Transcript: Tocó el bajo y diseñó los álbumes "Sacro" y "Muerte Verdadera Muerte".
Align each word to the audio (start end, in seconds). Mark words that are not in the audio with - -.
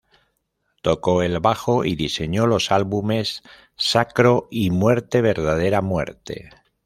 Tocó 0.81 1.21
el 1.21 1.39
bajo 1.39 1.85
y 1.85 1.93
diseñó 1.95 2.47
los 2.47 2.71
álbumes 2.71 3.43
"Sacro" 3.75 4.47
y 4.49 4.71
"Muerte 4.71 5.21
Verdadera 5.21 5.81
Muerte". 5.83 6.49